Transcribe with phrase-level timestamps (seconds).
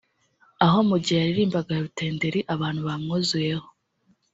[0.65, 3.67] aho mu gihe yaririmbaga Rutenderi abantu bamwuzuyeho